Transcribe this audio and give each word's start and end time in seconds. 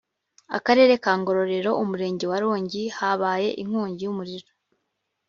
akarere 0.57 0.93
ka 1.03 1.11
ngororero 1.19 1.71
umurenge 1.81 2.25
wa 2.31 2.37
rongi 2.43 2.83
habaye 2.97 3.49
inkongi 3.61 4.01
yumuriro 4.05 4.49